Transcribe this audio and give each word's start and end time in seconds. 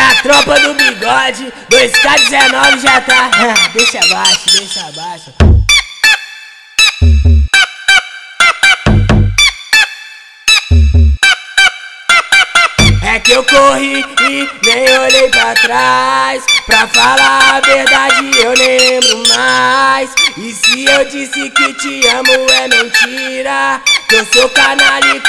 a 0.00 0.22
tropa 0.22 0.58
do 0.60 0.74
bigode, 0.74 1.52
2K19 1.70 2.80
já 2.80 3.00
tá. 3.00 3.30
deixa 3.74 3.98
abaixo, 3.98 4.50
deixa 4.56 4.80
abaixo. 4.86 5.34
É 13.02 13.18
que 13.18 13.32
eu 13.32 13.42
corri 13.42 14.04
e 14.20 14.48
nem 14.64 14.98
olhei 14.98 15.28
pra 15.30 15.52
trás. 15.56 16.44
Pra 16.64 16.86
falar 16.86 17.56
a 17.56 17.60
verdade, 17.60 18.30
eu 18.38 18.56
nem 18.56 18.78
lembro 18.78 19.26
mais. 19.26 20.14
E 20.36 20.52
se 20.52 20.84
eu 20.84 21.04
disse 21.06 21.50
que 21.50 21.72
te 21.74 22.06
amo, 22.06 22.50
é 22.52 22.68
mentira. 22.68 23.80
Que 24.08 24.14
eu 24.14 24.26
sou 24.26 24.48
canalha 24.50 25.16
e 25.16 25.20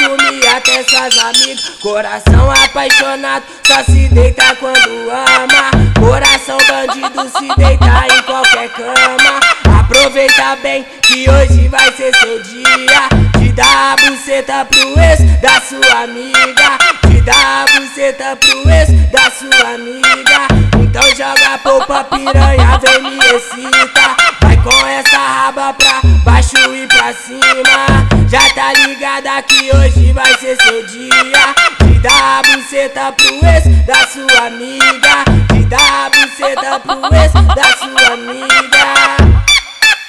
suas 1.02 1.18
amigas. 1.18 1.70
Coração 1.82 2.52
apaixonado, 2.52 3.44
só 3.64 3.84
se 3.84 4.08
deita 4.10 4.56
quando 4.56 5.10
ama. 5.10 5.72
Coração 6.00 6.58
bandido, 6.68 7.30
se 7.38 7.48
deita 7.58 8.08
em 8.08 8.22
qualquer 8.24 8.70
cama. 8.70 9.40
Aproveita 9.80 10.56
bem 10.62 10.86
que 11.02 11.30
hoje 11.30 11.68
vai 11.68 11.92
ser 11.94 12.16
seu 12.16 12.42
dia. 12.44 13.10
Te 13.40 13.52
dá 13.52 13.94
a 13.94 13.96
buceta 13.96 14.66
pro 14.66 15.00
ex 15.00 15.42
da 15.42 15.62
sua 15.62 16.04
amiga. 16.04 16.78
Te 17.08 17.22
dá 17.22 17.64
a 17.64 17.80
buceta 17.80 18.36
pro 18.36 18.70
ex 18.70 18.90
da 19.12 19.32
sua 19.32 19.74
amiga. 19.76 20.48
Então 20.80 21.04
joga 21.16 21.58
polpa 21.64 22.04
piranha, 22.04 22.80
vem 22.80 23.02
me 23.02 23.18
excita. 23.18 24.16
Vai 24.42 24.58
com 24.58 24.88
essa 24.88 25.18
raba 25.18 25.74
pra 25.74 26.02
baixo 26.24 26.58
e 26.76 26.88
pra 26.88 27.14
cima. 27.14 27.71
Já 28.30 28.40
tá 28.54 28.74
ligada 28.74 29.42
que 29.44 29.76
hoje 29.76 30.14
vai 30.14 30.34
ser 30.38 30.56
seu 30.62 30.86
dia. 30.88 31.54
Te 31.80 32.00
dá 32.00 32.40
a 32.40 32.42
buceta 32.44 33.12
pro 33.12 33.46
ex 33.46 33.86
da 33.86 34.08
sua 34.08 34.48
amiga. 34.48 35.26
Te 35.50 35.66
dá 35.66 36.06
a 36.06 36.10
buceta 36.10 36.80
pro 36.80 37.16
ex 37.16 37.34
da 37.34 37.78
sua 37.78 38.14
amiga. 38.14 39.32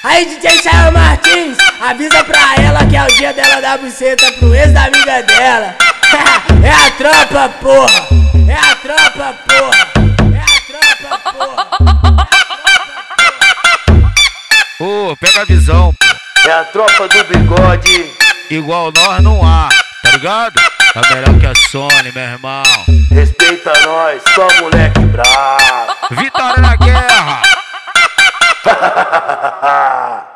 Aí 0.03 0.25
DJ 0.25 0.61
Chael 0.61 0.91
Martins, 0.91 1.57
avisa 1.81 2.23
pra 2.23 2.55
ela 2.61 2.85
que 2.85 2.95
é 2.95 3.03
o 3.03 3.15
dia 3.15 3.33
dela 3.33 3.61
dar 3.61 3.77
buceta 3.77 4.31
pro 4.33 4.53
ex 4.53 4.73
da 4.73 4.85
amiga 4.85 5.23
dela. 5.23 5.75
é 6.63 6.71
a 6.71 6.91
tropa, 6.91 7.49
porra! 7.61 8.07
É 8.47 8.55
a 8.55 8.75
tropa, 8.75 9.35
porra! 9.47 9.93
É 10.33 10.39
a 10.39 10.61
tropa, 10.67 11.31
porra! 11.31 12.27
Ô, 14.79 15.11
oh, 15.11 15.17
pega 15.17 15.41
a 15.41 15.45
visão, 15.45 15.93
pô. 15.93 16.22
É 16.45 16.51
a 16.51 16.65
tropa 16.65 17.07
do 17.07 17.23
bigode. 17.23 18.11
Igual 18.49 18.91
nós 18.91 19.23
não 19.23 19.41
há, 19.41 19.69
tá 20.01 20.11
ligado? 20.11 20.59
Tá 20.93 21.01
melhor 21.13 21.39
que 21.39 21.45
a 21.45 21.55
Sony, 21.55 22.11
meu 22.13 22.23
irmão. 22.23 22.63
Respeita 23.09 23.71
nós, 23.85 24.21
só 24.35 24.47
moleque 24.61 24.99
bravo. 25.05 25.95
Vitória 26.11 26.61
na 26.61 26.75
guerra! 26.75 27.41